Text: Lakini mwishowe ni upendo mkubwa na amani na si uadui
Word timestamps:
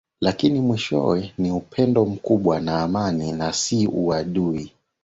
Lakini 0.21 0.59
mwishowe 0.61 1.33
ni 1.37 1.51
upendo 1.51 2.05
mkubwa 2.05 2.59
na 2.59 2.81
amani 2.81 3.31
na 3.31 3.53
si 3.53 3.87
uadui 3.87 4.73